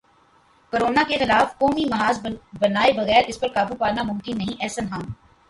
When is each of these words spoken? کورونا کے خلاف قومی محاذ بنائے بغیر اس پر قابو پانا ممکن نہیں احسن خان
کورونا 0.73 1.03
کے 1.07 1.17
خلاف 1.17 1.57
قومی 1.57 1.85
محاذ 1.85 2.19
بنائے 2.59 2.91
بغیر 2.93 3.23
اس 3.27 3.39
پر 3.39 3.47
قابو 3.55 3.75
پانا 3.79 4.03
ممکن 4.03 4.37
نہیں 4.37 4.61
احسن 4.61 4.89
خان 4.89 5.05